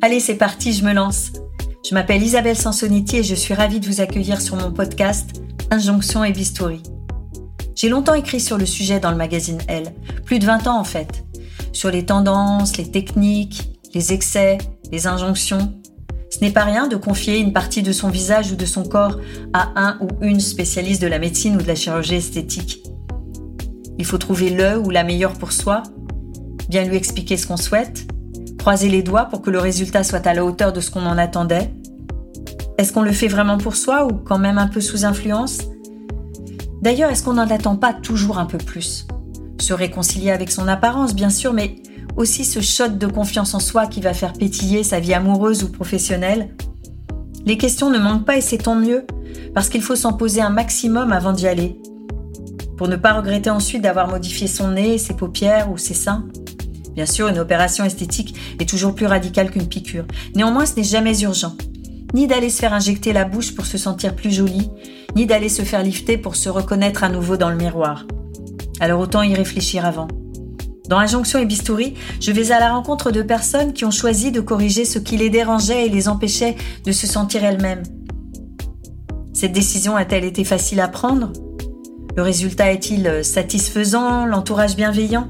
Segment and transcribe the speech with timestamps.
[0.00, 1.32] Allez, c'est parti, je me lance.
[1.88, 6.22] Je m'appelle Isabelle Sansonetti et je suis ravie de vous accueillir sur mon podcast Injonction
[6.22, 6.82] et Bistouri.
[7.74, 9.94] J'ai longtemps écrit sur le sujet dans le magazine Elle,
[10.24, 11.24] plus de 20 ans en fait,
[11.72, 14.58] sur les tendances, les techniques, les excès,
[14.92, 15.72] les injonctions.
[16.30, 19.18] Ce n'est pas rien de confier une partie de son visage ou de son corps
[19.52, 22.82] à un ou une spécialiste de la médecine ou de la chirurgie esthétique.
[23.98, 25.82] Il faut trouver le ou la meilleure pour soi,
[26.68, 28.06] bien lui expliquer ce qu'on souhaite,
[28.58, 31.16] croiser les doigts pour que le résultat soit à la hauteur de ce qu'on en
[31.16, 31.72] attendait?
[32.76, 35.58] Est-ce qu'on le fait vraiment pour soi ou quand même un peu sous influence?
[36.82, 39.06] D'ailleurs, est-ce qu'on n'en attend pas toujours un peu plus?
[39.60, 41.76] Se réconcilier avec son apparence, bien sûr, mais
[42.16, 45.72] aussi ce shot de confiance en soi qui va faire pétiller sa vie amoureuse ou
[45.72, 46.54] professionnelle?
[47.46, 49.06] Les questions ne manquent pas et c'est tant mieux,
[49.54, 51.80] parce qu'il faut s'en poser un maximum avant d'y aller
[52.78, 56.24] pour ne pas regretter ensuite d'avoir modifié son nez, ses paupières ou ses seins.
[56.98, 60.04] Bien sûr, une opération esthétique est toujours plus radicale qu'une piqûre.
[60.34, 61.54] Néanmoins, ce n'est jamais urgent.
[62.12, 64.68] Ni d'aller se faire injecter la bouche pour se sentir plus jolie,
[65.14, 68.04] ni d'aller se faire lifter pour se reconnaître à nouveau dans le miroir.
[68.80, 70.08] Alors autant y réfléchir avant.
[70.88, 74.40] Dans Injonction et Bistouri, je vais à la rencontre de personnes qui ont choisi de
[74.40, 77.84] corriger ce qui les dérangeait et les empêchait de se sentir elles-mêmes.
[79.34, 81.32] Cette décision a-t-elle été facile à prendre?
[82.16, 85.28] Le résultat est-il satisfaisant, l'entourage bienveillant?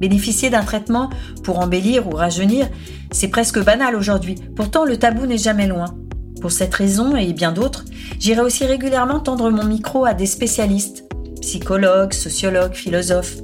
[0.00, 1.10] Bénéficier d'un traitement
[1.44, 2.66] pour embellir ou rajeunir,
[3.12, 4.36] c'est presque banal aujourd'hui.
[4.56, 5.94] Pourtant, le tabou n'est jamais loin.
[6.40, 7.84] Pour cette raison et bien d'autres,
[8.18, 11.04] j'irai aussi régulièrement tendre mon micro à des spécialistes,
[11.42, 13.36] psychologues, sociologues, philosophes.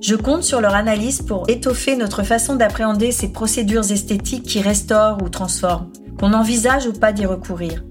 [0.00, 5.22] Je compte sur leur analyse pour étoffer notre façon d'appréhender ces procédures esthétiques qui restaurent
[5.22, 7.84] ou transforment, qu'on envisage ou pas d'y recourir.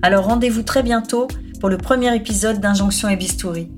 [0.00, 1.28] Alors rendez-vous très bientôt
[1.60, 3.68] pour le premier épisode d'Injonction et Bistouri.